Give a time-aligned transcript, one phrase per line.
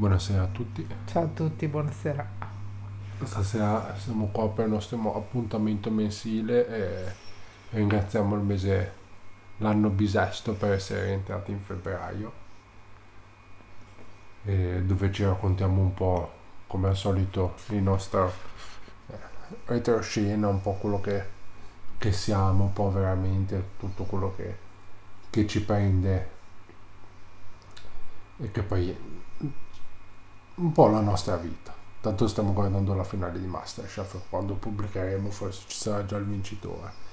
[0.00, 0.86] Buonasera a tutti.
[1.04, 2.26] Ciao a tutti, buonasera.
[3.22, 7.12] Stasera siamo qua per il nostro appuntamento mensile e
[7.72, 8.92] ringraziamo il mese,
[9.58, 12.32] l'anno bisesto per essere entrati in febbraio,
[14.42, 16.32] dove ci raccontiamo un po',
[16.66, 18.32] come al solito, il nostro
[19.08, 19.18] eh,
[19.66, 21.24] retroscena, un po' quello che,
[21.98, 24.56] che siamo, un po' veramente tutto quello che,
[25.28, 26.38] che ci prende
[28.38, 28.96] e che poi
[30.60, 31.72] un po' la nostra vita.
[32.00, 37.08] Tanto stiamo guardando la finale di Masterchef, quando pubblicheremo forse ci sarà già il vincitore.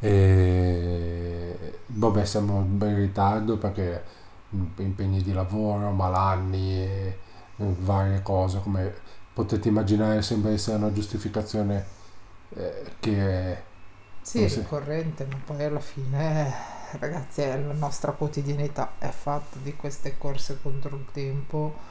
[0.00, 4.04] E vabbè, siamo in bel ritardo perché
[4.76, 7.18] impegni di lavoro, malanni e
[7.56, 8.94] varie cose, come
[9.32, 11.86] potete immaginare sembra essere una giustificazione
[12.54, 13.62] eh, che
[14.20, 16.52] sì, è ricorrente, ma poi alla fine,
[16.98, 21.90] ragazzi, è la nostra quotidianità, è fatta di queste corse contro il tempo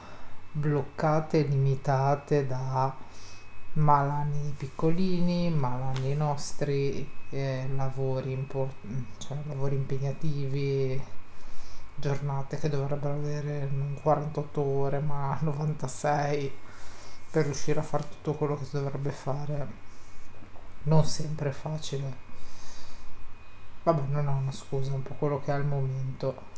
[0.51, 2.93] bloccate limitate da
[3.73, 8.75] malani piccolini, malani nostri, eh, lavori, import-
[9.17, 11.01] cioè lavori impegnativi,
[11.95, 16.51] giornate che dovrebbero avere non 48 ore ma 96
[17.31, 19.89] per riuscire a fare tutto quello che si dovrebbe fare.
[20.83, 22.29] Non sempre è facile.
[23.83, 26.49] Vabbè, non è una scusa, è un po' quello che è al momento.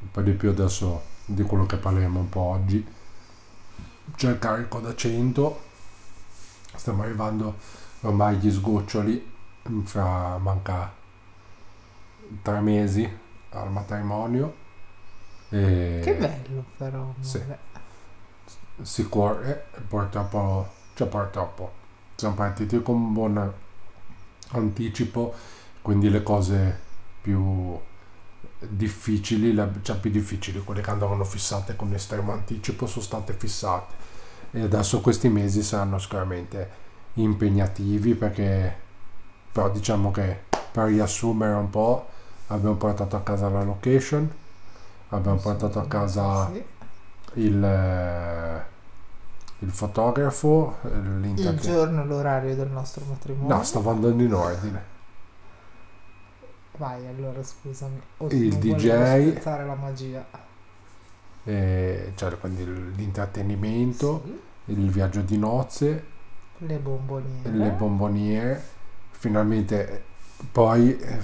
[0.00, 2.86] Un po' di più adesso di quello che parliamo un po' oggi.
[4.14, 5.60] C'è il carico da 100,
[6.76, 7.56] stiamo arrivando
[8.02, 9.34] ormai agli sgoccioli,
[9.84, 10.92] fra manca
[12.42, 13.18] tre mesi
[13.50, 14.54] al matrimonio.
[15.48, 17.12] E che bello però.
[17.20, 17.42] Sì.
[18.82, 21.72] Si corre e purtroppo, cioè purtroppo,
[22.14, 23.52] siamo partiti con un buon
[24.50, 25.34] anticipo,
[25.82, 26.80] quindi le cose
[27.20, 27.78] più
[28.70, 33.94] difficili, le cioè più difficili, quelle che andavano fissate con estremo anticipo sono state fissate.
[34.52, 38.84] E adesso questi mesi saranno sicuramente impegnativi perché
[39.52, 42.08] però diciamo che per riassumere un po'
[42.48, 44.30] abbiamo portato a casa la location,
[45.08, 46.50] abbiamo portato a casa
[47.34, 48.64] il,
[49.58, 53.56] il fotografo, il giorno, l'orario del nostro matrimonio.
[53.56, 54.94] No, stavo andando in ordine
[56.76, 58.00] Vai, allora scusami.
[58.18, 59.42] O il DJ.
[59.42, 60.26] la magia.
[61.44, 62.64] Eh, cioè, quindi
[62.96, 64.22] l'intrattenimento,
[64.64, 64.72] sì.
[64.72, 66.04] il viaggio di nozze,
[66.58, 67.50] le bomboniere.
[67.50, 68.64] Le bomboniere.
[69.10, 70.04] Finalmente,
[70.52, 71.20] poi eh,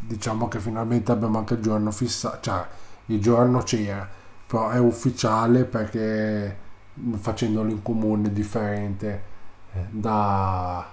[0.00, 2.64] diciamo che finalmente abbiamo anche il giorno fissato, cioè
[3.06, 4.08] il giorno c'era,
[4.46, 6.56] però è ufficiale perché
[7.16, 9.22] facendolo in comune differente
[9.72, 10.86] eh, da,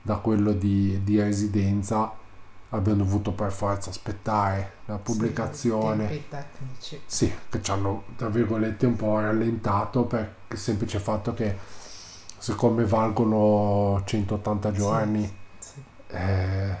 [0.00, 2.24] da quello di, di residenza
[2.70, 6.08] abbiamo dovuto per forza aspettare la pubblicazione.
[6.08, 7.00] Sì, tecnici.
[7.06, 11.56] Sì, che ci hanno, tra virgolette, un po' rallentato per il semplice fatto che
[12.38, 15.24] siccome valgono 180 giorni,
[15.58, 15.84] sì, sì.
[16.08, 16.76] Eh,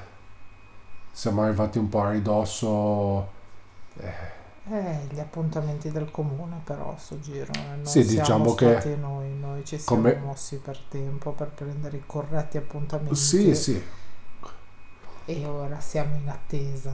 [1.10, 3.34] siamo arrivati un po' a ridosso.
[3.98, 4.34] Eh,
[4.68, 9.64] eh, gli appuntamenti del comune però a sto giro non sì, diciamo che noi, noi
[9.64, 10.16] ci siamo come...
[10.16, 13.80] mossi per tempo per prendere i corretti appuntamenti sì sì
[15.26, 16.92] e ora siamo in attesa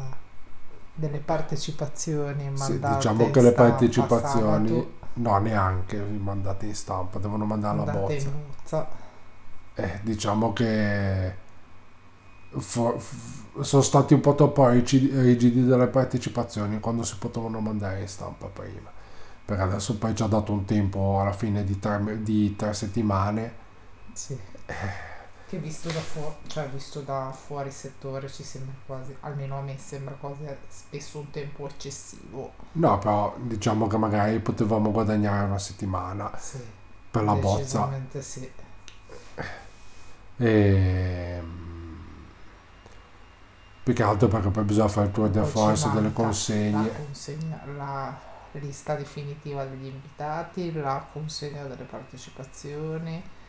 [0.94, 4.92] delle partecipazioni sì, diciamo che le partecipazioni sabato.
[5.14, 8.88] no neanche mandate in stampa devono mandare la bozza in bozza.
[9.74, 11.34] Eh, diciamo che
[12.58, 18.08] for, f- sono stati un po' troppo rigidi, delle partecipazioni quando si potevano mandare in
[18.08, 18.90] stampa prima
[19.44, 23.54] perché adesso poi ci ha dato un tempo alla fine di tre, di tre settimane
[24.12, 24.38] sì.
[24.66, 25.11] Eh,
[25.52, 29.76] che visto da, fu- cioè visto da fuori settore ci sembra quasi, almeno a me
[29.76, 32.54] sembra quasi spesso un tempo eccessivo.
[32.72, 36.58] No, però diciamo che magari potevamo guadagnare una settimana sì,
[37.10, 37.86] per la bozza.
[38.18, 38.50] sì.
[40.38, 40.46] E...
[40.46, 41.60] Ehm,
[43.82, 46.82] più che altro perché poi bisogna fare il tour de force delle consegne.
[46.82, 48.18] La consegna, la
[48.52, 53.40] lista definitiva degli invitati, la consegna delle partecipazioni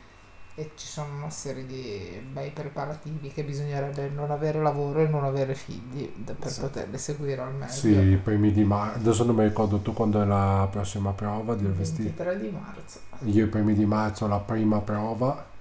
[0.56, 5.24] e ci sono una serie di bei preparativi che bisognerebbe non avere lavoro e non
[5.24, 6.62] avere figli per sì.
[6.62, 7.72] poterli seguire al meglio.
[7.72, 9.00] Sì, i primi di marzo.
[9.00, 12.24] Adesso non mi ricordo tu quando è la prossima prova del vestito.
[12.24, 13.00] 23 di marzo.
[13.26, 15.52] Io i primi di marzo la prima prova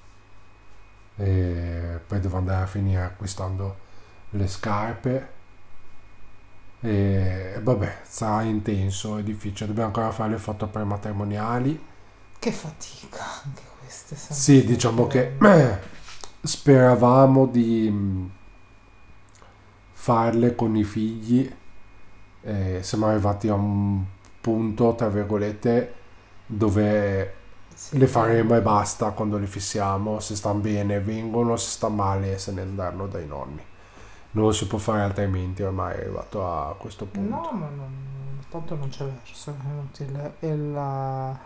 [1.17, 3.77] e poi devo andare a finire acquistando
[4.31, 5.41] le scarpe
[6.81, 9.69] e, vabbè, sarà intenso, è difficile.
[9.69, 11.83] Dobbiamo ancora fare le foto prematrimoniali.
[12.39, 13.25] Che fatica
[13.93, 15.79] anche queste Sì, diciamo che eh,
[16.43, 18.27] speravamo di mm,
[19.93, 21.51] farle con i figli.
[22.45, 24.05] Eh, siamo arrivati a un
[24.41, 25.95] punto, tra virgolette,
[26.47, 27.35] dove
[27.75, 27.99] Sì.
[27.99, 30.21] le faremo e basta quando le fissiamo.
[30.21, 33.63] Se stanno bene vengono, se stanno male se ne andranno dai nonni.
[34.33, 37.51] Non si può fare altrimenti, ormai è arrivato a questo punto.
[37.51, 40.37] No, ma non, tanto non c'è verso, è inutile.
[40.41, 41.39] E la-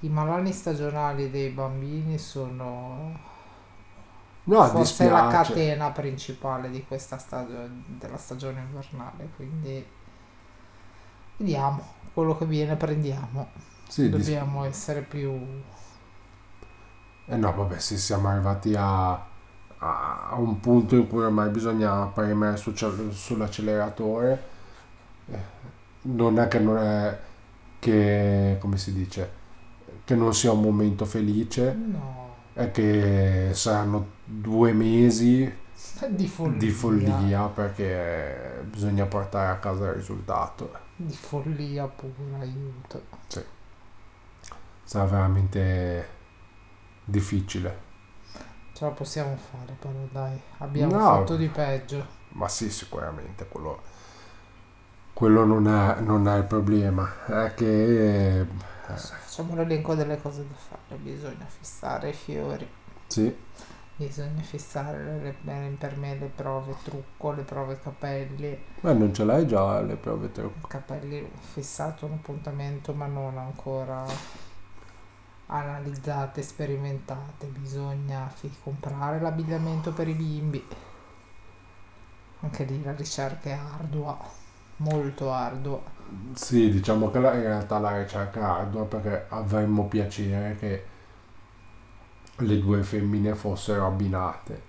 [0.00, 3.16] I malanni stagionali dei bambini sono
[4.46, 5.26] No, forse la dispiace.
[5.26, 9.84] catena principale di questa stagione, della stagione invernale, quindi
[11.36, 13.50] vediamo, quello che viene prendiamo.
[13.88, 15.32] Sì, Dobbiamo essere più...
[17.30, 22.06] Eh no, vabbè, sì, siamo arrivati a, a- a un punto in cui ormai bisogna
[22.06, 24.42] premere su- sull'acceleratore.
[25.30, 25.38] Eh,
[26.02, 27.18] Non è che non è
[27.80, 29.30] che, come si dice,
[30.08, 35.52] che non sia un momento felice, No, è che saranno due mesi
[36.08, 36.58] di follia.
[36.58, 40.72] di follia perché bisogna portare a casa il risultato.
[40.96, 43.02] Di follia pura, aiuto.
[44.84, 46.08] Sarà veramente
[47.04, 47.86] difficile.
[48.72, 51.00] Ce la possiamo fare però dai, abbiamo No.
[51.00, 52.06] fatto di peggio.
[52.30, 53.82] Ma sì, sicuramente quello,
[55.12, 57.24] quello non, è, non è il problema.
[57.26, 58.46] È che
[58.88, 62.68] eh, Facciamo l'elenco delle cose da fare, bisogna fissare i fiori,
[63.06, 63.34] sì,
[63.96, 68.58] bisogna fissare le, le- per me le prove trucco, le prove capelli.
[68.80, 70.68] ma non ce l'hai già le prove trucco.
[70.68, 74.04] Capelli ho fissato un appuntamento ma non ancora
[75.46, 77.46] analizzate, sperimentate.
[77.46, 80.64] Bisogna fi- comprare l'abbigliamento per i bimbi.
[82.40, 84.16] Anche lì la ricerca è ardua,
[84.78, 85.80] molto ardua.
[86.34, 90.84] Sì, diciamo che la- in realtà la ricerca è ardua perché avremmo piacere che
[92.38, 94.62] le due femmine fossero abbinate.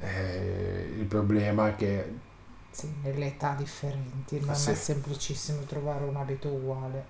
[0.00, 2.12] Eh, il problema è che
[2.70, 4.70] Sì, nelle età differenti, non Sì.
[4.70, 7.04] è semplicissimo trovare un abito uguale.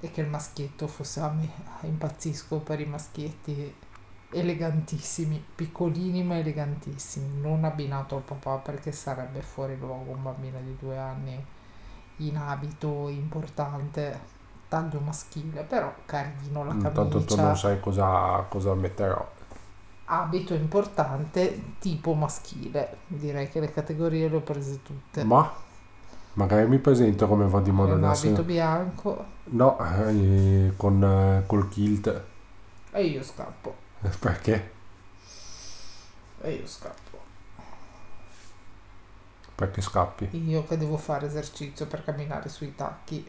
[0.00, 1.48] E che il maschietto fosse a me,
[1.82, 3.74] impazzisco per i maschietti
[4.32, 10.76] elegantissimi, piccolini ma elegantissimi, non abbinato al papà perché sarebbe fuori luogo un bambino di
[10.78, 11.44] due anni
[12.18, 14.18] in abito importante,
[14.68, 19.26] taglio maschile, però carino la intanto tu camicia, non sai cosa, cosa metterò.
[20.06, 25.24] abito importante tipo maschile, direi che le categorie le ho prese tutte.
[25.24, 25.50] Ma
[26.34, 28.26] magari mi presento come va di moda un adesso.
[28.26, 32.24] abito bianco No, eh, con, eh, col kilt.
[32.92, 33.74] e io scappo
[34.18, 34.70] Perché?
[36.44, 37.20] e io scappo
[39.54, 40.28] Perché scappi?
[40.32, 43.24] io che devo fare esercizio per camminare sui tacchi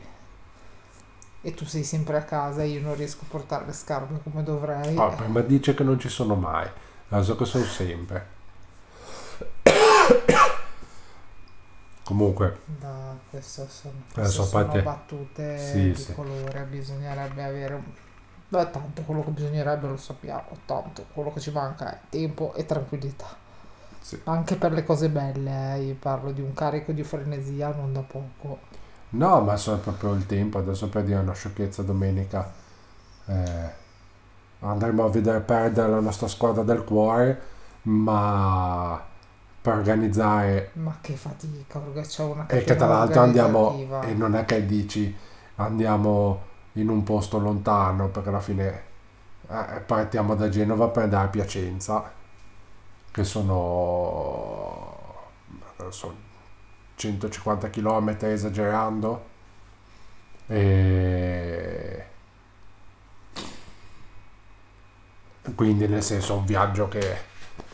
[1.46, 4.42] e tu sei sempre a casa e io non riesco a portare le scarpe come
[4.44, 6.68] dovrei Ah, prima dice che non ci sono mai.
[7.10, 8.28] Adesso che sono sempre.
[12.04, 16.14] Comunque, da questo sono, queste sono battute Sì, di sì.
[16.16, 17.84] colore bisognerebbe avere un
[18.54, 22.66] Beh, tanto quello che bisognerebbe lo sappiamo tanto quello che ci manca è tempo e
[22.66, 23.26] tranquillità
[24.00, 24.20] sì.
[24.26, 25.82] anche per le cose belle eh.
[25.84, 28.60] io parlo di un carico di frenesia non da poco
[29.14, 30.58] No, ma sono proprio il tempo.
[30.60, 32.52] Adesso per dire una sciocchezza domenica.
[33.26, 33.72] eh,
[34.60, 37.52] andremo a vedere perdere la nostra squadra del cuore.
[37.84, 39.02] Ma
[39.62, 44.36] per organizzare Ma che fatica, perché c'è una E che tra l'altro andiamo, e non
[44.36, 45.16] è che dici
[45.56, 48.84] andiamo in un posto lontano, perché alla fine
[49.50, 52.12] eh, partiamo da Genova per andare a Piacenza,
[53.12, 54.98] che sono,
[55.90, 56.16] sono
[56.96, 59.32] 150 km esagerando.
[60.48, 62.06] E
[65.56, 67.18] quindi nel senso un viaggio che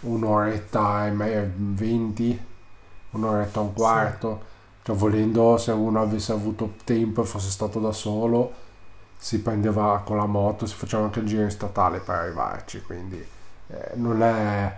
[0.01, 2.45] un'oretta e me- 20
[3.11, 4.41] un'oretta e un quarto
[4.83, 8.67] cioè volendo se uno avesse avuto tempo e fosse stato da solo
[9.21, 13.17] si prendeva con la moto si faceva anche il giro in statale per arrivarci quindi
[13.67, 14.77] eh, non è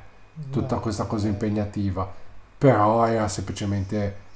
[0.50, 2.10] tutta questa cosa impegnativa.
[2.58, 4.30] Però era semplicemente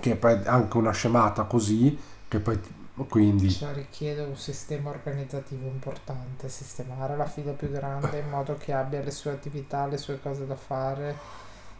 [0.00, 2.58] che anche una scemata così che poi
[3.08, 8.72] quindi Cioè richiede un sistema organizzativo importante, sistemare la fila più grande in modo che
[8.72, 11.16] abbia le sue attività, le sue cose da fare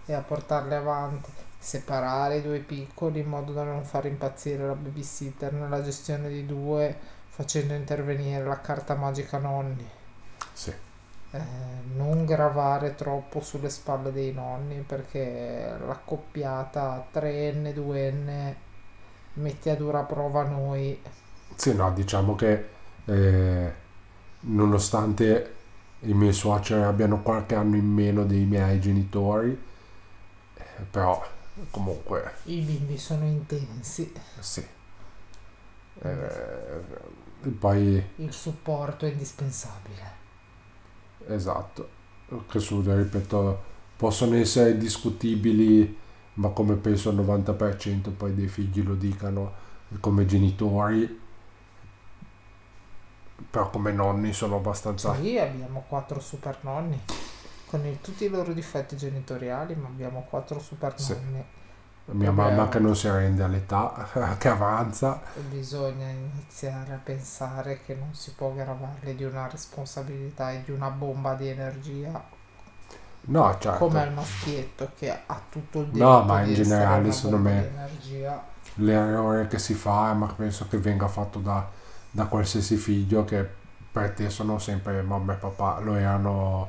[0.05, 1.31] e a portarle avanti,
[1.62, 6.45] separare i due piccoli in modo da non far impazzire la babysitter nella gestione di
[6.45, 9.88] due facendo intervenire la carta magica nonni.
[10.54, 10.73] sì
[11.35, 11.40] Eh,
[11.95, 18.54] non gravare troppo sulle spalle dei nonni perché l'accoppiata 3N, 2N
[19.35, 21.00] metti a dura prova noi.
[21.54, 22.69] Sì, no, diciamo che
[23.07, 23.73] eh,
[24.40, 25.54] nonostante
[26.00, 29.50] i miei suoceri abbiano qualche anno in meno dei miei genitori,
[30.54, 31.23] eh, però
[31.71, 34.12] comunque I bimbi sono intensi.
[34.40, 34.66] sì.
[36.04, 36.80] Eh,
[37.59, 40.11] poi il supporto è indispensabile.
[41.26, 41.88] esatto,
[42.49, 43.62] che su, ripeto,
[43.97, 45.99] possono essere discutibili,
[46.35, 49.52] ma come penso il 90% poi dei figli lo dicano
[50.00, 51.21] come genitori,
[53.50, 55.14] però come nonni sono abbastanza...
[55.16, 57.00] Sì, abbiamo quattro super nonni
[57.73, 61.14] con il- tutti i loro difetti genitoriali, ma abbiamo quattro super Sì.
[61.14, 61.45] nonni.
[62.11, 67.95] Mia Vabbè, mamma che non si rende all'età, che avanza, bisogna iniziare a pensare che
[67.95, 72.23] non si può gravarli di una responsabilità e di una bomba di energia
[73.25, 77.38] no certo, come al maschietto che ha tutto il diritto No, ma in generale, secondo
[77.38, 77.71] me-
[78.76, 81.69] l'errore che si fa, ma penso che venga fatto da,
[82.11, 83.47] da qualsiasi figlio che
[83.93, 86.69] per te sono sempre mamma e papà, lo erano,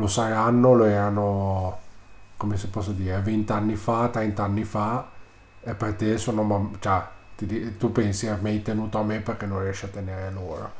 [0.00, 1.78] lo saranno, lo erano,
[2.36, 5.08] come si posso dire, 20 anni fa, 30 anni fa,
[5.62, 7.02] e per te sono, cioè,
[7.36, 10.78] ti tu pensi a me hai tenuto a me perché non riesci a tenere loro.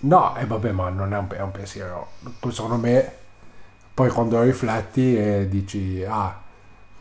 [0.00, 2.08] No, e vabbè, ma non è un, è un pensiero.
[2.50, 3.12] Secondo me,
[3.94, 6.40] poi quando rifletti e dici, ah,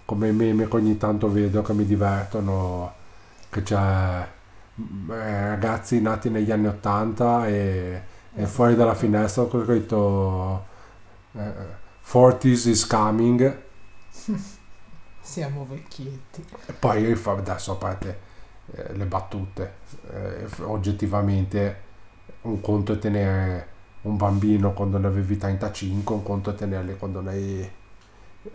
[0.06, 2.94] come meme che ogni tanto vedo che mi divertono,
[3.50, 4.28] che c'è
[4.82, 8.02] mm, eh, ragazzi nati negli anni 80 e,
[8.36, 10.66] e fuori dalla finestra ho scritto
[11.34, 13.58] 40s is coming
[15.22, 16.44] Siamo vecchietti.
[16.66, 18.20] e poi adesso a parte
[18.72, 19.74] eh, le battute
[20.12, 21.88] eh, oggettivamente
[22.42, 23.68] un conto è tenere
[24.02, 27.72] un bambino quando ne avevi 35 un conto è tenerli quando ne hai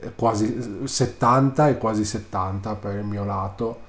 [0.01, 3.81] eh, quasi 70 e quasi 70 per il mio lato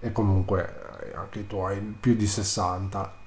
[0.00, 3.23] e comunque eh, anche i tuoi più di 60 Vabbè.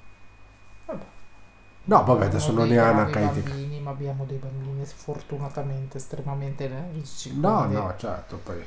[1.88, 7.38] No vabbè adesso non dei è critica bambini, ma abbiamo dei bambini sfortunatamente estremamente energici.
[7.38, 8.62] no quindi no certo poi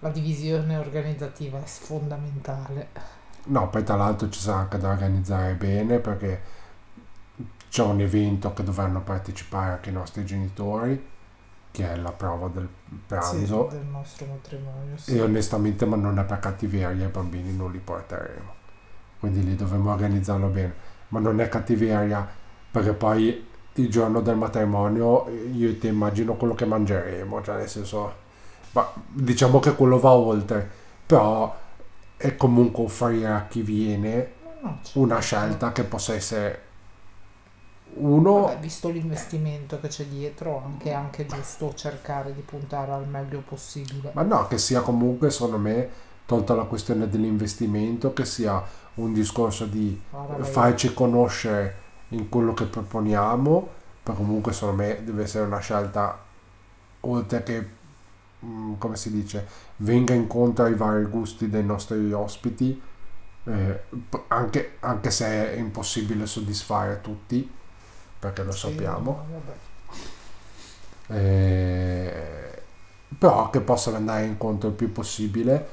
[0.00, 3.16] La divisione organizzativa è fondamentale.
[3.46, 6.40] No, poi tra l'altro ci sarà anche da organizzare bene perché
[7.68, 11.04] c'è un evento che dovranno partecipare anche i nostri genitori,
[11.70, 12.68] che è la prova del
[13.06, 13.68] pranzo.
[13.70, 14.96] Sì, del nostro matrimonio.
[14.96, 15.16] sì.
[15.16, 18.54] E onestamente, ma non è per cattiveria, i bambini non li porteremo.
[19.18, 20.96] Quindi lì dovremo organizzarlo bene.
[21.08, 22.26] Ma non è cattiveria
[22.70, 27.68] perché poi il giorno del matrimonio io e te immagino quello che mangeremo, cioè nel
[27.68, 28.14] senso,
[28.72, 30.68] ma diciamo che quello va oltre,
[31.06, 31.56] però
[32.16, 35.00] è comunque offrire a chi viene no, certo.
[35.00, 36.66] una scelta che possa essere
[37.94, 43.08] uno Vabbè, visto l'investimento che c'è dietro, anche, è anche giusto cercare di puntare al
[43.08, 44.10] meglio possibile.
[44.12, 45.88] Ma no, che sia comunque, secondo me,
[46.26, 48.62] tolta la questione dell'investimento, che sia
[48.98, 53.68] un discorso di vai- farci conoscere in quello che proponiamo,
[54.04, 56.18] ma comunque secondo me deve essere una scelta,
[57.00, 57.66] oltre che,
[58.44, 62.80] mm, come si dice, venga incontro ai vari gusti dei nostri ospiti,
[63.44, 63.80] eh,
[64.28, 67.50] anche, anche se è impossibile soddisfare tutti,
[68.18, 69.26] perché lo Sì, sappiamo.
[71.08, 72.62] Eh,
[73.18, 75.68] però che possano andare incontro il più possibile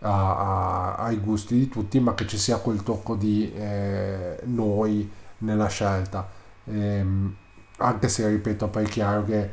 [0.00, 5.10] a- a- ai gusti di tutti, ma che ci sia quel tocco di eh, noi
[5.38, 6.28] nella scelta.
[6.64, 7.36] Ehm,
[7.78, 9.50] anche se, ripeto, poi è chiaro che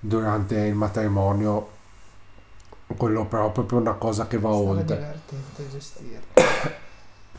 [0.00, 1.76] durante il matrimonio
[2.96, 4.96] quello però è proprio una cosa che va Sarà oltre.
[4.96, 6.22] divertente gestire.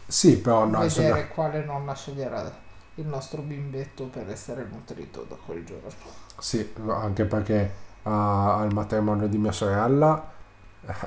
[0.07, 2.51] Sì, però no, Vedere insomma, quale nonna sceglierà
[2.95, 5.89] il nostro bimbetto per essere nutrito da quel giorno.
[6.37, 7.71] sì, anche perché
[8.03, 10.31] ah, al matrimonio di mia sorella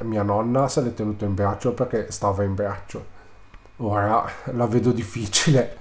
[0.02, 3.20] mia nonna se l'è tenuto in braccio perché stava in braccio.
[3.78, 5.78] Ora la vedo difficile.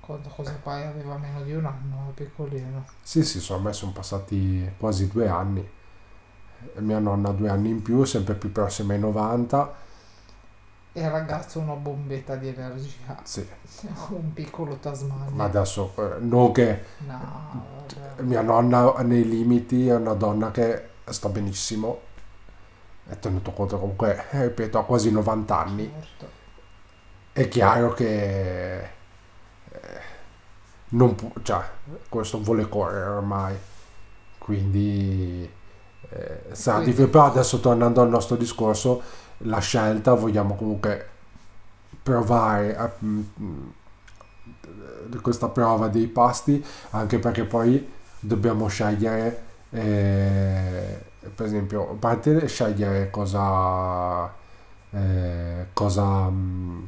[0.00, 2.86] Quando cosa poi aveva meno di un anno, piccolino.
[3.02, 5.68] Sì, sì, sono me sono passati quasi due anni.
[6.78, 9.74] Mia nonna due anni in più, sempre più prossima ai 90.
[10.92, 13.20] E il ragazzo una bombetta di energia.
[13.22, 13.46] Sì,
[14.10, 15.30] Un piccolo Tasmania.
[15.34, 17.86] ma adesso eh, non che No,
[18.20, 22.00] mia nonna nei limiti è una donna che sta benissimo.
[23.06, 25.90] È tenuto conto comunque, eh, ripeto, ha quasi 90 anni.
[25.92, 26.36] Certo.
[27.32, 30.00] È chiaro che eh,
[30.90, 31.64] non può, cioè,
[32.08, 33.56] questo vuole correre ormai.
[34.38, 35.50] Quindi,
[36.10, 37.08] eh, sarà difficile.
[37.08, 39.02] però adesso tornando al nostro discorso,
[39.38, 41.08] la scelta vogliamo comunque
[42.02, 43.68] provare a, mm, mm,
[45.22, 47.86] questa prova dei pasti, anche perché poi
[48.20, 50.98] dobbiamo scegliere, eh,
[51.34, 54.32] per esempio, a parte scegliere cosa,
[54.90, 56.84] eh, cosa mm,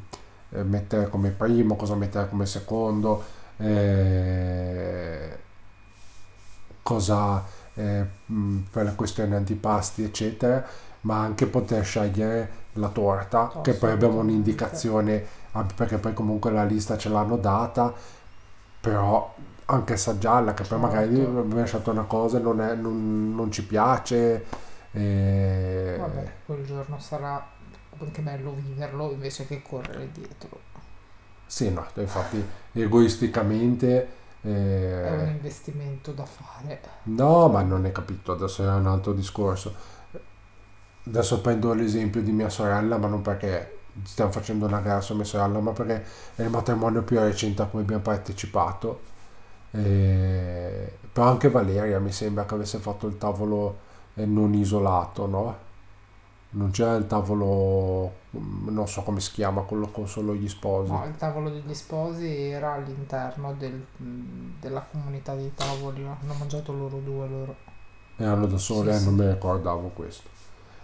[0.51, 3.23] eh, mettere come primo, cosa mettere come secondo,
[3.59, 5.39] eh,
[6.83, 7.45] cosa
[7.75, 10.65] eh, mh, per la questione antipasti, eccetera.
[11.03, 16.51] ma anche poter scegliere la torta, Oh, che poi abbiamo un'indicazione, ah, perché poi comunque
[16.51, 17.93] la lista ce l'hanno data,
[18.81, 19.35] però
[19.71, 20.87] anche assaggiarla, che poi Certo.
[20.87, 24.45] magari abbiamo scelto una cosa e non, è- non- non ci piace.
[24.93, 27.47] e- Vabbè, quel giorno sarà
[27.99, 30.61] anche bello viverlo invece che correre dietro.
[31.47, 34.09] Sì, no, infatti egoisticamente...
[34.43, 36.81] eh, È un investimento da fare.
[37.05, 39.75] No, ma non hai capito, adesso è un altro discorso.
[41.07, 45.25] Adesso prendo l'esempio di mia sorella, ma non perché stiamo facendo una gara su mia
[45.25, 46.05] sorella, ma perché
[46.37, 49.01] è il matrimonio più recente a cui abbiamo partecipato.
[49.73, 53.79] E- Però anche Valeria mi sembra che avesse fatto il tavolo
[54.15, 55.57] eh, non isolato, no?
[56.53, 60.91] Non c'era il tavolo, mm, non so come si chiama, quello con solo gli sposi.
[60.91, 66.99] No, il tavolo degli sposi era all'interno del- della comunità dei tavoli, hanno mangiato loro
[66.99, 67.57] due loro.
[68.17, 69.05] Erano da sole, Sì, eh, sì.
[69.07, 70.29] non mi ricordavo questo.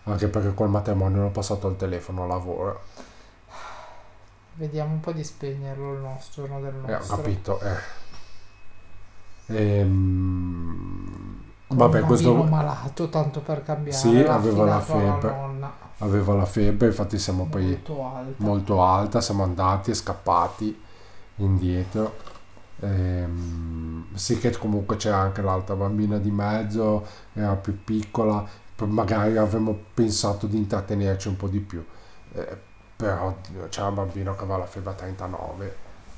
[0.05, 2.81] Anche perché col matrimonio l'ho passato al telefono a lavoro.
[4.55, 7.17] Vediamo un po' di spegnerlo il nostro, giorno del Eh, ho nostro.
[7.17, 7.75] capito, eh.
[9.47, 13.97] Ehm, vabbè, questo malato, tanto per cambiare.
[13.97, 15.37] Sì, aveva la febbre.
[15.99, 18.45] aveva la febbre, infatti siamo poi molto alta.
[18.45, 20.81] molto alta, siamo andati e scappati
[21.37, 22.35] indietro.
[22.81, 29.37] Ehm, sì che comunque c'era anche l'altra bambina di mezzo, era più piccola, poi magari
[29.37, 31.85] avremmo pensato di intrattenerci un po' di più.
[32.33, 32.59] Eh,
[32.97, 33.35] però
[33.69, 35.77] c'era un bambino che aveva la febbre a 39.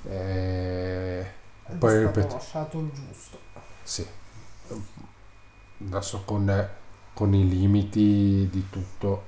[0.08, 1.26] eh,
[1.76, 2.34] poi è ripeto.
[2.34, 3.38] lasciato il giusto.
[3.82, 4.06] Sì,
[5.84, 6.68] adesso con,
[7.14, 9.22] con i limiti di tutto.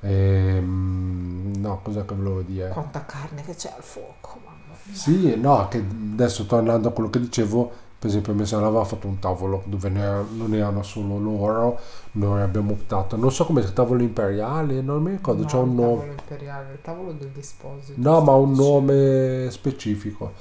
[0.00, 2.68] Ehm, no, cosa che volevo dire?
[2.70, 4.94] Quanta carne che c'è al fuoco, mamma mia.
[4.96, 9.06] Sì, no, che adesso tornando a quello che dicevo, per esempio mia sorella aveva fatto
[9.06, 11.78] un tavolo dove ne non erano solo loro,
[12.12, 15.68] noi abbiamo optato, non so come il tavolo imperiale, non mi ricordo, No, c'è un
[15.68, 15.94] il nome.
[15.98, 17.92] tavolo imperiale, il tavolo degli sposi.
[17.96, 20.32] No, ma un nome specifico.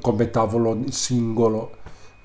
[0.00, 1.76] Come tavolo singolo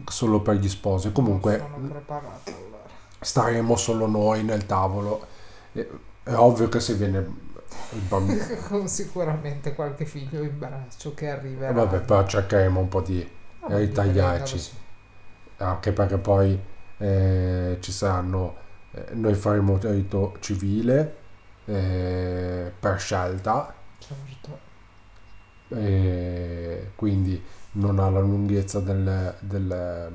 [0.08, 1.12] solo per gli sposi.
[1.12, 2.84] Comunque Non sono preparato allora.
[3.20, 5.26] staremo solo noi nel tavolo.
[5.72, 5.86] È
[6.36, 7.18] ovvio che se viene
[7.92, 8.44] il bambino...
[8.68, 11.72] Con sicuramente qualche figlio in braccio che arriverà.
[11.72, 13.28] Vabbè, però cercheremo un po' di...
[13.62, 14.62] Ah, ritagliarci.
[15.58, 16.60] anche perché poi
[16.98, 18.56] eh, ci saranno...
[18.92, 21.16] eh, noi faremo il rito civile
[21.66, 23.74] eh, per scelta.
[23.98, 24.65] Certo.
[25.70, 27.42] E quindi
[27.74, 30.12] non ha la lunghezza del, del,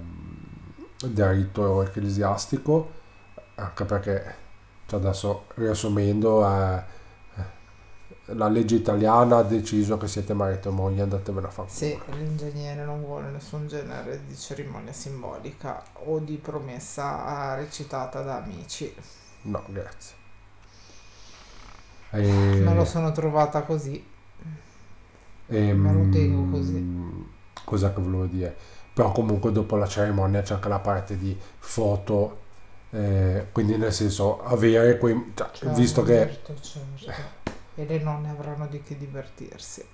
[1.05, 2.91] del rito ecclesiastico,
[3.57, 4.35] anche perché
[4.87, 6.83] cioè adesso riassumendo eh,
[8.35, 11.69] la legge italiana ha deciso che siete marito e moglie andatevene a fare.
[11.69, 18.37] Se l'ingegnere non vuole nessun genere di cerimonia simbolica o di promessa eh, recitata da
[18.43, 18.93] amici,
[19.43, 20.15] no grazie.
[22.11, 24.10] E, me lo sono trovata così.
[25.51, 27.29] E, me lo tengo così.
[27.65, 28.57] cosa che volevo dire
[28.93, 32.39] però comunque dopo la cerimonia c'è anche la parte di foto
[32.91, 37.49] eh, quindi nel senso avere quei cioè, Cioè, visto che certo, certo.
[37.77, 39.87] E le nonne avranno di che divertirsi.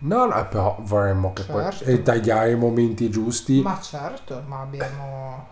[0.00, 1.84] No, no, però vorremmo che poi Certo.
[1.84, 3.60] e tagliare i momenti giusti.
[3.62, 5.46] Ma certo, ma abbiamo...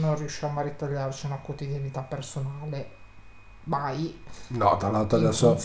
[0.00, 2.90] Non riusciamo a ritagliarci una quotidianità personale.
[3.66, 4.14] Mai.
[4.48, 5.56] No, tra l'altro adesso,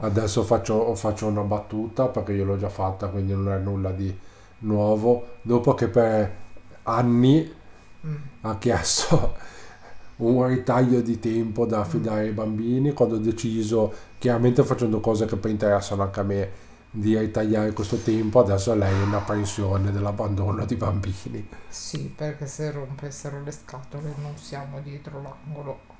[0.00, 4.16] adesso faccio, faccio una battuta perché io l'ho già fatta, quindi non è nulla di
[4.60, 5.36] nuovo.
[5.42, 6.36] Dopo che per
[6.84, 7.60] anni
[8.04, 8.16] Mm.
[8.42, 9.36] ha chiesto
[10.18, 15.36] un ritaglio di tempo da affidare ai bambini, quando ho deciso, chiaramente facendo cose che
[15.36, 16.50] poi interessano anche a me,
[16.90, 21.48] di ritagliare questo tempo, adesso lei è in apprensione dell'abbandono di bambini.
[21.68, 25.91] Sì, perché se rompessero le scatole non siamo dietro l'angolo.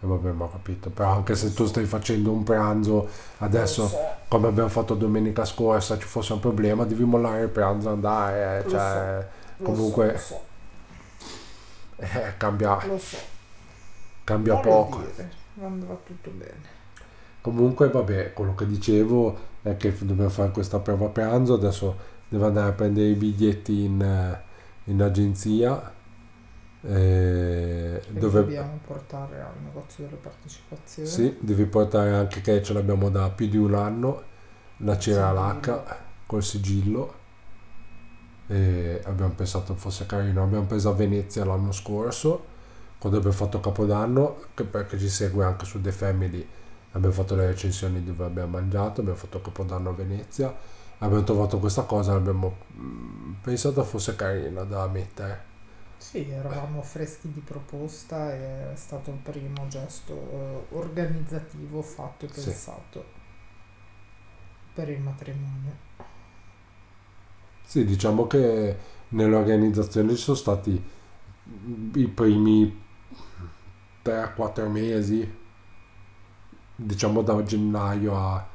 [0.00, 0.90] E vabbè, ma ho capito.
[0.90, 5.44] Però anche se tu stai facendo un pranzo adesso, Lo so, come abbiamo fatto domenica
[5.44, 8.58] scorsa, ci fosse un problema, devi mollare il pranzo e andare.
[8.58, 9.26] eh, Lo Cioè,
[9.58, 10.40] lo comunque- so,
[11.96, 13.16] lo eh, cambia, so, lo so.
[14.24, 14.98] cambia Non poco.
[14.98, 15.30] lo dire,
[15.62, 16.74] andrà tutto bene.
[17.40, 21.54] Comunque, vabbè, quello che dicevo è che dobbiamo fare questa prova pranzo.
[21.54, 21.96] Adesso
[22.28, 24.42] devo andare a prendere i biglietti in, eh,
[24.90, 25.94] in agenzia.
[26.88, 31.08] Eh, dove, dobbiamo portare al negozio delle partecipazioni.
[31.08, 34.22] Sì, devi portare anche che ce l'abbiamo da più di un anno,
[34.78, 35.84] la cera lacca
[36.26, 37.24] col sigillo.
[38.48, 40.42] E abbiamo pensato fosse carino.
[40.44, 42.44] Abbiamo preso a Venezia l'anno scorso,
[42.98, 46.46] quando abbiamo fatto Capodanno, che perché ci segue anche su The Family.
[46.92, 50.54] Abbiamo fatto le recensioni dove abbiamo mangiato, abbiamo fatto Capodanno a Venezia.
[50.98, 55.54] Abbiamo trovato questa cosa, abbiamo mm, pensato fosse carina da mettere.
[55.98, 60.12] Sì, eravamo freschi di proposta e è stato il primo gesto
[60.70, 62.52] eh, organizzativo fatto e Sì.
[62.52, 63.04] pensato
[64.74, 65.74] per il matrimonio.
[67.62, 68.76] Sì, diciamo che
[69.08, 70.82] nell'organizzazione ci sono stati
[71.94, 72.82] i primi
[74.02, 75.28] 3-4 mesi,
[76.74, 78.46] diciamo da gennaio a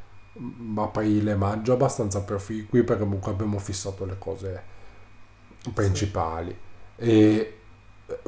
[0.75, 4.63] aprile, maggio, abbastanza proficui perché comunque abbiamo fissato le cose
[5.73, 6.55] principali.
[7.01, 7.57] E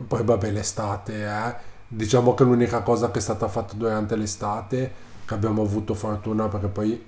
[0.08, 1.56] poi vabbè l'estate, eh.
[1.88, 4.92] Diciamo che l'unica cosa che è stata fatta durante l'estate,
[5.26, 7.06] che abbiamo avuto fortuna perché poi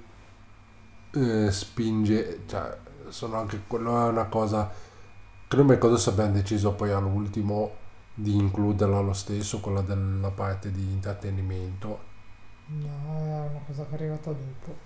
[1.14, 2.78] eh, spinge, cioè
[3.10, 4.72] sono anche quello è una cosa
[5.48, 7.72] che non mi ricordo se abbiamo deciso poi all'ultimo
[8.14, 12.14] di includerla lo stesso, quella della parte di intrattenimento.
[12.68, 14.85] No, è una cosa che è arrivata dopo.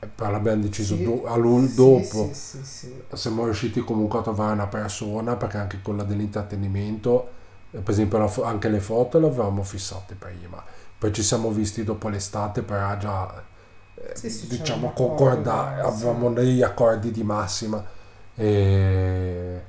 [0.00, 1.26] Eh, Però l'abbiamo deciso Sì, do-
[1.68, 2.30] sì, dopo.
[2.32, 3.02] Sì.
[3.12, 7.28] Siamo riusciti comunque a trovare una persona perché anche quella dell'intrattenimento,
[7.70, 10.62] eh, per esempio la anche le foto le avevamo fissate prima.
[10.98, 13.42] Poi ci siamo visti dopo l'estate per già
[13.94, 15.86] eh, diciamo concordare, sì.
[15.86, 17.82] avevamo degli accordi di massima
[18.34, 19.62] e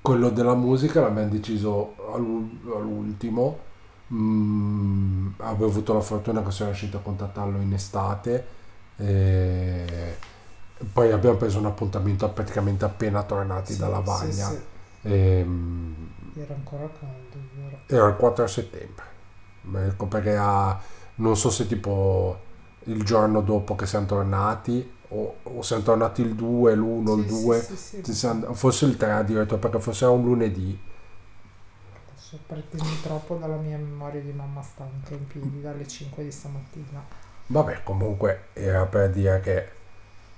[0.00, 3.66] quello della musica l'abbiamo deciso all'ul- all'ultimo
[4.12, 8.46] Mm, avevo avuto la fortuna che sono riuscito a contattarlo in estate
[8.96, 10.16] e
[10.92, 14.58] poi abbiamo preso un appuntamento praticamente appena tornati Sì, da sì, Lavagna sì.
[15.02, 17.78] Ehm, Era ancora caldo, vero.
[17.86, 19.04] era il 4 settembre
[19.74, 20.78] ecco perché ha-
[21.16, 22.38] non so se tipo
[22.84, 27.34] il giorno dopo che siamo tornati o, o siamo tornati il 2, l'1, il Sì,
[27.34, 28.04] sì, 2 sì, sì.
[28.04, 30.78] ci siamo- forse il 3 addirittura perché forse era un lunedì
[32.28, 37.02] Adesso pretendi troppo dalla mia memoria di mamma stanca in piedi dalle 5 di stamattina.
[37.46, 39.68] Vabbè, comunque era per dire che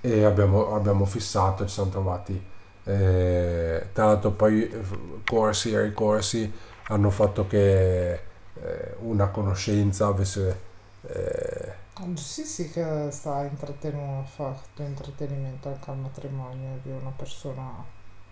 [0.01, 2.41] e abbiamo, abbiamo fissato, ci siamo trovati.
[2.85, 4.81] eh, tra l'altro poi eh,
[5.25, 6.51] corsi e ricorsi
[6.87, 10.59] hanno fatto che eh, una conoscenza avesse...
[11.07, 11.73] eh,
[12.15, 17.83] Sì, sì, che sta intrattenuto, ha fatto intrattenimento anche al matrimonio di una persona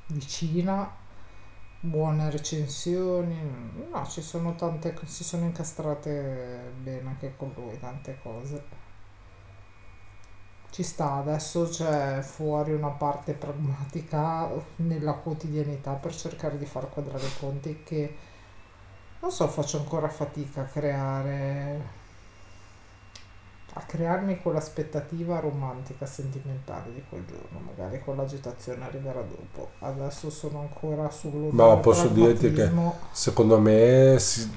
[0.07, 0.91] vicina,
[1.81, 3.37] buone recensioni,
[3.89, 8.87] no, ci sono tante, si sono incastrate bene anche con lui, tante cose.
[10.71, 17.25] Ci sta, adesso c'è fuori una parte pragmatica nella quotidianità per cercare di far quadrare
[17.25, 18.15] i conti che,
[19.19, 21.97] non so, faccio ancora fatica a creare
[23.73, 29.69] a crearmi quell'aspettativa romantica, sentimentale di quel giorno, magari con l'agitazione arriverà dopo.
[29.79, 32.69] Adesso sono ancora sullo Ma posso dirti che-
[33.11, 34.49] secondo me si-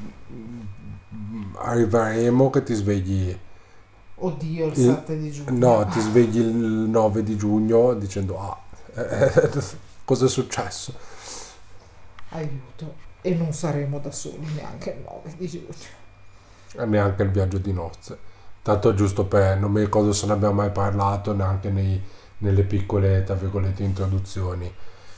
[1.57, 3.39] arriveremo che ti svegli...
[4.15, 5.79] Oddio, il Il- 7 di giugno.
[5.79, 8.59] No, ti svegli il 9 di giugno dicendo ah,
[8.95, 9.51] eh,
[10.05, 10.95] cosa è successo?
[12.31, 12.95] Aiuto.
[13.21, 15.67] E non saremo da soli neanche il 9 di giugno.
[16.77, 18.19] E neanche il viaggio di nozze.
[18.63, 22.01] Tanto giusto per, non mi ricordo se ne abbiamo mai parlato neanche nei-
[22.39, 24.73] nelle piccole, tra virgolette, introduzioni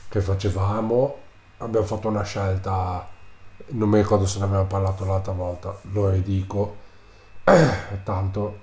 [0.09, 1.17] che facevamo.
[1.59, 3.07] Abbiamo fatto una scelta,
[3.69, 6.75] non mi ricordo se ne abbiamo parlato l'altra volta, lo ridico,
[8.03, 8.59] tanto.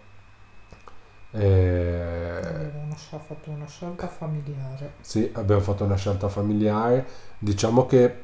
[1.32, 4.92] eh, Abbiamo fatto una scelta familiare.
[5.00, 7.06] sì, abbiamo fatto una scelta familiare.
[7.38, 8.22] Diciamo che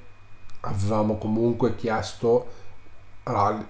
[0.60, 2.46] avevamo comunque chiesto
[3.24, 3.64] a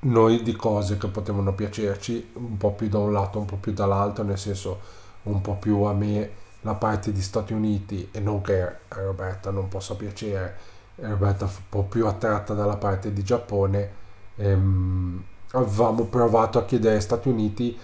[0.00, 3.72] noi di cose che potevano piacerci un po' più da un lato, un po' più
[3.72, 4.80] dall'altro, nel senso
[5.24, 6.30] un po' più a me
[6.62, 10.56] la parte di Stati Uniti e non che a Roberta non possa piacere,
[10.96, 13.98] Roberta fu un po' più attratta dalla parte di Giappone.
[14.36, 17.76] Ehm, avevamo provato a chiedere Stati Uniti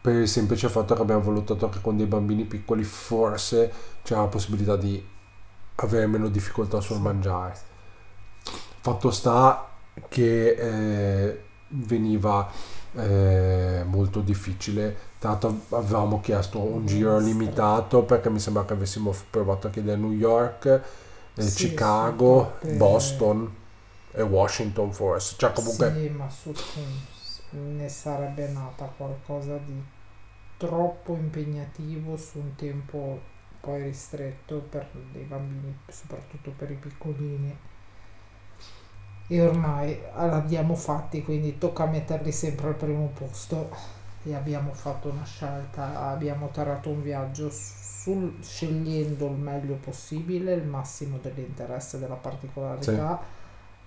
[0.00, 4.26] per il semplice fatto che abbiamo valutato che con dei bambini piccoli forse c'era la
[4.28, 5.04] possibilità di
[5.76, 7.54] avere meno difficoltà sul mangiare.
[8.80, 9.68] Fatto sta
[10.08, 12.50] che eh, veniva
[12.94, 14.96] eh, molto difficile.
[15.20, 20.12] L'altro avevamo chiesto un giro limitato perché mi sembra che avessimo provato a chiedere New
[20.12, 20.66] York,
[21.34, 23.54] eh, Sì, Chicago, su tutte- Boston
[24.12, 25.34] e Washington forse.
[25.36, 26.52] Cioè comunque Sì, ma su,
[27.50, 29.82] ne sarebbe nata qualcosa di
[30.56, 33.20] troppo impegnativo su un tempo
[33.60, 37.56] poi ristretto per dei bambini, soprattutto per i piccolini.
[39.28, 43.68] E ormai l'abbiamo fatti, quindi tocca metterli sempre al primo posto.
[44.22, 50.66] E abbiamo fatto una scelta, abbiamo tarato un viaggio sul, scegliendo il meglio possibile, il
[50.66, 53.20] massimo dell'interesse della particolarità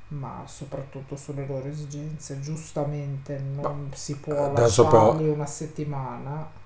[0.10, 2.40] ma soprattutto sulle loro esigenze.
[2.40, 6.58] Giustamente non si può adesso però- lasciarli una settimana.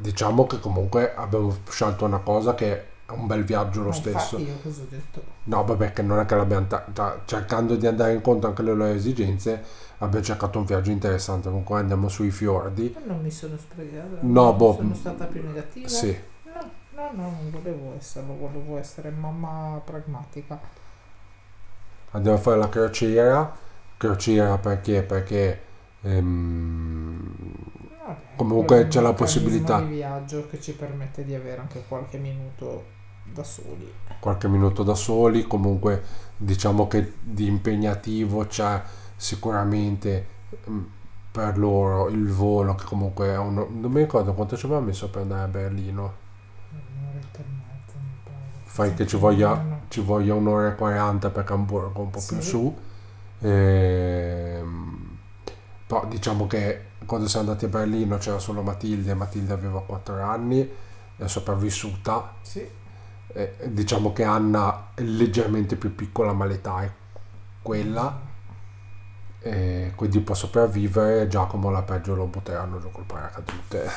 [0.00, 4.38] diciamo che comunque abbiamo scelto una cosa che è un bel viaggio lo Ma stesso.
[4.38, 5.22] Io cosa ho detto?
[5.44, 8.74] No, vabbè, che non è che l'abbiamo ta- ta- cercando di andare incontro anche alle
[8.74, 9.62] loro esigenze,
[9.98, 11.48] abbiamo cercato un viaggio interessante.
[11.48, 12.94] Comunque andiamo sui fiordi.
[13.06, 14.18] Non mi sono sprecata.
[14.20, 14.74] No, boh.
[14.74, 15.86] Sono stata più negativa.
[15.88, 20.58] Sì, No, no, no, non volevo esserlo, volevo essere mamma pragmatica.
[22.12, 23.54] andiamo a fare la crociera.
[23.96, 25.02] Crociera perché?
[25.02, 25.60] Perché
[26.02, 27.34] ehm,
[28.06, 29.80] Vabbè, Comunque c'è la possibilità.
[29.80, 32.94] di viaggio che ci permette di avere anche qualche minuto
[33.32, 33.92] da soli.
[34.18, 36.02] qualche minuto da soli, comunque
[36.36, 38.82] diciamo che di impegnativo c'è
[39.16, 40.26] sicuramente
[40.68, 40.82] mm,
[41.32, 45.10] per loro il volo che comunque è uno, non mi ricordo quanto ci aveva messo
[45.10, 46.12] per andare a Berlino,
[46.70, 48.62] Un'oretta e mezza, mi pare.
[48.64, 52.40] fai che ci voglia, ci voglia un'ora e 40 perché Hamburgo è un po' più
[52.40, 52.42] Sì.
[52.42, 52.76] su,
[53.40, 55.18] Ehm,
[55.86, 60.68] però diciamo che quando siamo andati a Berlino c'era solo Matilde, Matilde aveva 4 anni,
[61.16, 62.66] è sopravvissuta, Sì,
[63.36, 66.90] Eh, diciamo che Anna è leggermente più piccola ma l'età è
[67.62, 68.20] quella.
[69.40, 73.90] E quindi può sopravvivere Giacomo la peggio lo butteranno giù col paracadute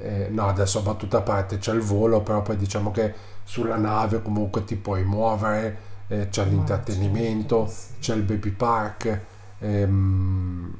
[0.00, 3.76] Eh, no adesso a battuta a parte c'è il volo però poi diciamo che sulla
[3.76, 9.20] nave comunque ti puoi muovere eh, c'è l'intrattenimento c'è il baby park
[9.58, 10.72] ehm,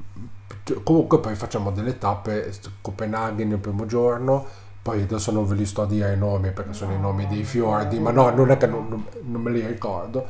[0.83, 4.45] comunque poi facciamo delle tappe Copenaghen il primo giorno
[4.89, 7.27] poi adesso non ve li sto a dire i nomi perché sono i No, nomi
[7.27, 8.35] dei fiordi ma no no.
[8.35, 8.87] non è che non,
[9.23, 10.27] non- me li ricordo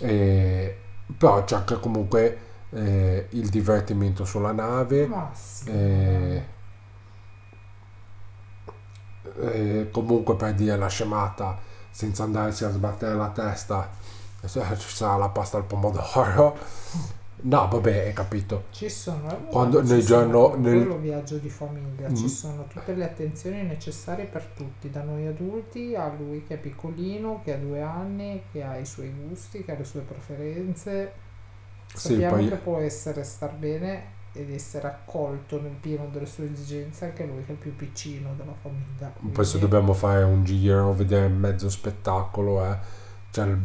[0.00, 0.76] Eh,
[1.16, 2.38] però c'è anche comunque
[2.70, 5.08] eh, il divertimento sulla nave
[5.66, 6.42] eh,
[9.40, 11.58] eh, comunque per dire la scemata
[11.90, 13.90] senza andarsi a sbattere la testa
[14.40, 16.56] eh, ci sarà la pasta al pomodoro
[17.42, 21.36] no vabbè hai capito Ci sono eh, Quando- ci nel sono giorno- nel- quello viaggio
[21.38, 22.14] di famiglia, Mm.
[22.14, 26.58] ci sono tutte le attenzioni necessarie per tutti, da noi adulti a lui che è
[26.58, 31.12] piccolino, che ha due anni, che ha i suoi gusti, che ha le sue preferenze.
[31.92, 36.50] Sì, Sappiamo poi- che può essere star bene ed essere accolto nel pieno delle sue
[36.50, 39.12] esigenze anche lui che è il più piccino della famiglia.
[39.32, 42.76] poi se Quindi- dobbiamo fare un giro vedere mezzo spettacolo eh,
[43.34, 43.58] c'è il,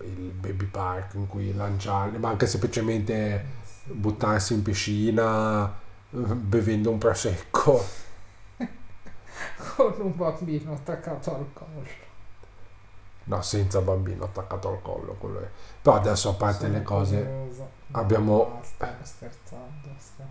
[0.00, 3.44] il baby park in cui lanciare ma anche semplicemente
[3.84, 5.72] buttarsi in piscina
[6.10, 7.84] bevendo un prosecco
[9.76, 11.86] con un bambino attaccato al collo.
[13.24, 15.48] no senza bambino attaccato al collo quello è.
[15.80, 17.68] però adesso a parte Sono le cose curiosa.
[17.92, 18.60] abbiamo- No,
[19.04, 19.88] scherzando.
[19.98, 20.30] stiamo-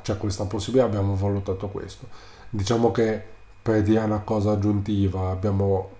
[0.00, 2.06] c'è questa possibilità abbiamo valutato questo
[2.48, 3.22] diciamo che
[3.60, 5.95] per dire una cosa aggiuntiva abbiamo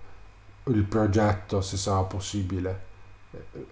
[0.66, 2.84] il progetto se sarà possibile
[3.32, 3.66] eh,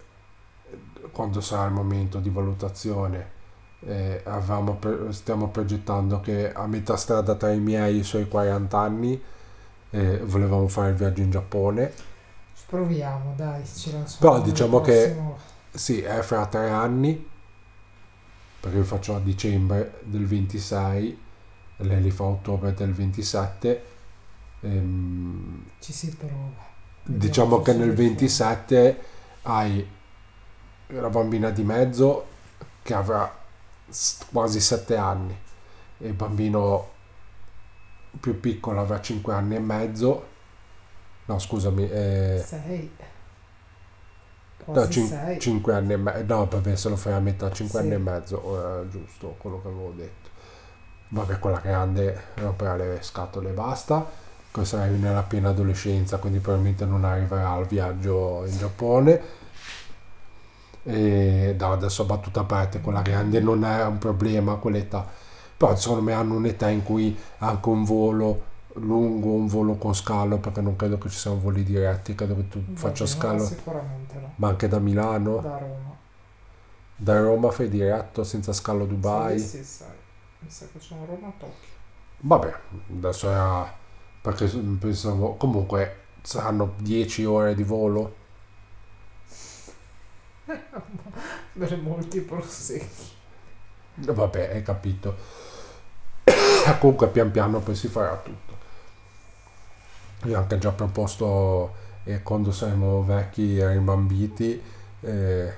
[1.10, 3.32] quando sarà il momento di valutazione
[3.80, 4.78] eh, avevamo
[5.10, 9.20] stiamo progettando che a metà strada tra i miei e i suoi 40 anni
[9.90, 12.12] eh, volevamo fare il viaggio in Giappone
[12.66, 14.18] Proviamo, dai, ci lanciamo.
[14.18, 15.16] Però diciamo che-
[15.70, 17.28] Sì, è fra tre anni,
[18.60, 21.18] perché li faccio a dicembre del 26,
[21.78, 23.84] lei li fa a ottobre del 27.
[24.60, 26.72] Ehm, ci si prova.
[27.04, 28.08] Diciamo che nel soluzioni.
[28.08, 29.02] 27
[29.42, 29.88] hai
[30.88, 32.26] la bambina di mezzo
[32.82, 33.32] che avrà
[34.32, 35.38] quasi 7 anni
[35.98, 36.90] e il bambino
[38.20, 40.26] più piccolo avrà 5 anni e mezzo.
[41.26, 42.90] No, scusami, eh, Sei.
[44.66, 45.38] No, Quasi cin- sei.
[45.38, 46.34] 5 anni e mezzo.
[46.34, 47.84] No, vabbè, se lo fai a metà, 5 Sì.
[47.84, 50.30] anni e mezzo, eh, giusto quello che avevo detto.
[51.08, 54.22] Vabbè, quella grande romperà le scatole e basta.
[54.54, 59.20] Questa sarai nella piena adolescenza, quindi probabilmente non arriverà al viaggio in Giappone.
[60.84, 65.04] E no, adesso battuta a parte, quella grande non è un problema quell'età.
[65.56, 68.42] Però secondo me hanno un'età in cui anche un volo
[68.74, 72.46] lungo, un volo con scalo, perché non credo che ci siano voli diretti, credo che
[72.48, 74.34] tu Va faccia scalo, Sicuramente no.
[74.36, 75.38] ma anche da Milano.
[75.40, 75.96] Da Roma.
[76.94, 79.36] Da Roma fai diretto senza scalo Dubai?
[79.36, 79.88] Sì, sì, sai.
[80.38, 81.72] Mi sa che sono Roma-Tokyo.
[82.18, 82.54] Vabbè,
[82.92, 83.82] adesso era
[84.24, 88.16] perché pensavo comunque saranno 10 ore di volo.
[91.52, 93.12] Per molti prosecchi.
[93.96, 95.14] Vabbè, hai capito.
[96.80, 98.56] comunque pian piano poi si farà tutto.
[100.22, 104.62] Io ho anche già proposto e quando saremo vecchi e rimbambiti
[105.02, 105.54] eh,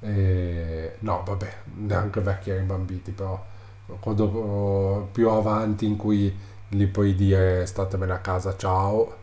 [0.00, 3.52] eh, no vabbè neanche vecchi e rimbambiti però
[4.00, 6.34] quando oh, più avanti in cui
[6.68, 9.16] gli puoi dire statevene a casa ciao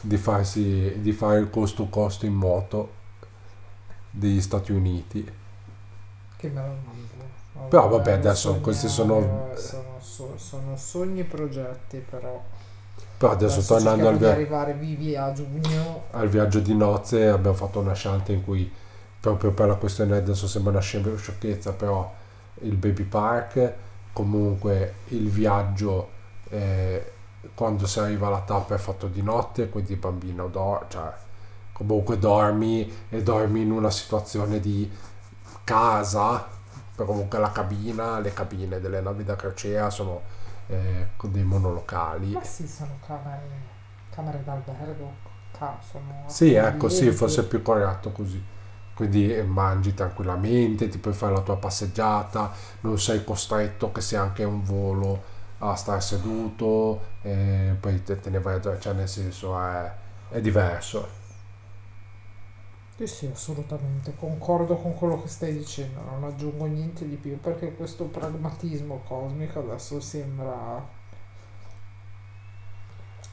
[0.00, 3.00] di farsi di fare il costo costo in moto
[4.10, 5.24] degli Stati Uniti
[6.36, 7.68] Che me lo mando.
[7.68, 12.42] Però vabbè, adesso questi sognare, sono- Sono, so- sono sogni e progetti, però.
[13.18, 16.04] Però adesso, Adesso tornando al, via- arrivare vivi a giugno.
[16.10, 18.70] al viaggio di nozze abbiamo fatto una scelta in cui
[19.20, 22.12] proprio per la questione adesso sembra una sciocchezza però
[22.62, 23.72] il baby park
[24.12, 26.10] comunque il viaggio
[26.48, 27.12] eh,
[27.54, 31.12] quando si arriva alla tappa è fatto di notte quindi il bambino dorme cioè
[31.72, 34.90] comunque dormi e dormi in una situazione di
[35.64, 36.46] casa
[36.94, 40.20] però comunque la cabina le cabine delle navi da crociera sono
[40.68, 43.48] eh, dei monolocali Ma sì, sono camere,
[44.10, 45.12] camere d'albergo.
[45.56, 48.42] ca- sono Sì, ecco, sì, forse è più corretto così.
[48.94, 54.20] Quindi eh, mangi tranquillamente, ti puoi fare la tua passeggiata, non sei costretto che sia
[54.20, 55.22] anche un volo
[55.58, 59.92] a stare seduto, e poi te, te ne vai, cioè nel senso è,
[60.30, 61.20] è diverso.
[62.96, 67.74] Sì, sì, assolutamente, concordo con quello che stai dicendo, non aggiungo niente di più perché
[67.74, 71.00] questo pragmatismo cosmico adesso sembra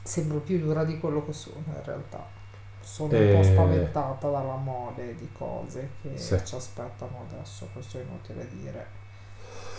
[0.02, 2.39] sembra più dura di quello che sono in realtà.
[2.82, 3.44] Sono un po' Eh.
[3.44, 6.38] spaventata dalla mole di cose che Sì.
[6.44, 8.86] ci aspettano adesso, questo è inutile dire.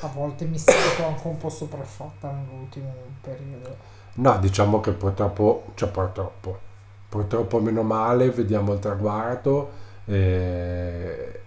[0.01, 3.75] A volte mi sento anche un po' sopraffatta nell'ultimo periodo.
[4.13, 6.59] No, diciamo che purtroppo, cioè purtroppo,
[7.09, 9.69] purtroppo meno male, vediamo il traguardo,
[10.05, 11.39] eh,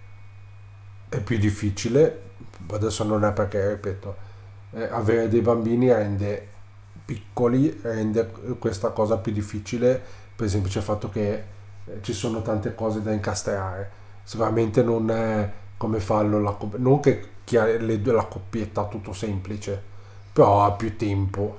[1.08, 2.22] è più difficile,
[2.70, 4.16] adesso non è perché, ripeto,
[4.72, 6.48] eh, avere dei bambini rende
[7.04, 11.44] piccoli, rende questa cosa più difficile per il semplice fatto che
[11.86, 13.90] eh, ci sono tante cose da incastrare.
[14.22, 17.30] Sicuramente non è come farlo la copp- non che
[17.78, 19.80] le due- la coppietta tutto semplice,
[20.32, 21.58] però ha più tempo,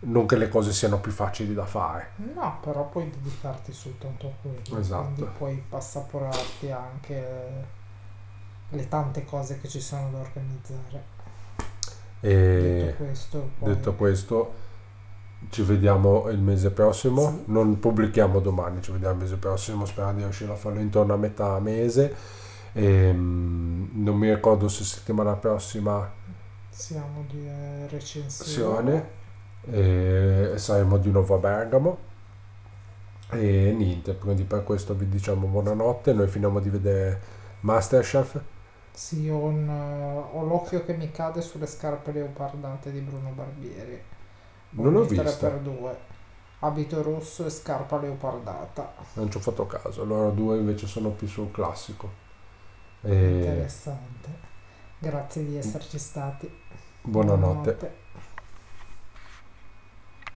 [0.00, 2.10] non che le cose siano più facili da fare.
[2.34, 5.04] No, però puoi dedicarti soltanto a quello, Esatto.
[5.12, 7.66] quindi puoi passaporarti anche
[8.70, 11.16] le tante cose che ci sono da organizzare.
[12.20, 13.74] E Detto questo, poi...
[13.74, 14.52] detto questo,
[15.50, 17.28] ci vediamo il mese prossimo.
[17.28, 17.42] Sì.
[17.52, 21.16] Non pubblichiamo domani, ci vediamo il mese prossimo, sperando di riuscire a farlo intorno a
[21.16, 22.14] metà mese.
[22.72, 26.10] Ehm, non mi ricordo se settimana prossima
[26.78, 29.16] siamo di eh, recensione.
[29.70, 31.98] e saremo di nuovo a Bergamo.
[33.30, 36.12] E niente, quindi per questo vi diciamo buonanotte.
[36.12, 37.20] Noi finiamo di vedere
[37.60, 38.40] Masterchef.
[38.92, 44.00] Sì, ho, un, eh, ho l'occhio che mi cade sulle scarpe leopardate di Bruno Barbieri.
[44.70, 45.48] Non l'ho vista.
[45.48, 45.96] per due.
[46.60, 48.92] Abito rosso e scarpa leopardata.
[49.14, 52.10] Non ci ho fatto caso, loro due invece sono più sul classico.
[53.02, 54.28] E Interessante.
[54.98, 56.50] Grazie di esserci stati.
[57.02, 57.72] buonanotte.
[57.72, 57.96] Buonanotte.